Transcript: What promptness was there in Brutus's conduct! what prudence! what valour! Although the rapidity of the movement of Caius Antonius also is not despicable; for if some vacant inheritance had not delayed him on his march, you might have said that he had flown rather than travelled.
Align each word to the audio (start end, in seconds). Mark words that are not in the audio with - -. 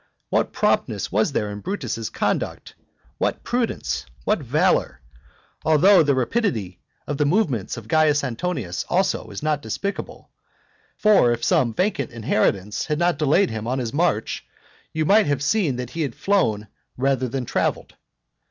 What 0.31 0.51
promptness 0.51 1.11
was 1.11 1.31
there 1.31 1.51
in 1.51 1.59
Brutus's 1.59 2.09
conduct! 2.09 2.73
what 3.19 3.43
prudence! 3.43 4.07
what 4.23 4.39
valour! 4.41 4.99
Although 5.63 6.01
the 6.01 6.15
rapidity 6.15 6.79
of 7.05 7.19
the 7.19 7.25
movement 7.27 7.77
of 7.77 7.87
Caius 7.87 8.23
Antonius 8.23 8.83
also 8.89 9.29
is 9.29 9.43
not 9.43 9.61
despicable; 9.61 10.31
for 10.97 11.31
if 11.31 11.43
some 11.43 11.71
vacant 11.71 12.09
inheritance 12.09 12.87
had 12.87 12.97
not 12.97 13.19
delayed 13.19 13.51
him 13.51 13.67
on 13.67 13.77
his 13.77 13.93
march, 13.93 14.43
you 14.91 15.05
might 15.05 15.27
have 15.27 15.43
said 15.43 15.77
that 15.77 15.91
he 15.91 16.01
had 16.01 16.15
flown 16.15 16.67
rather 16.97 17.27
than 17.29 17.45
travelled. 17.45 17.93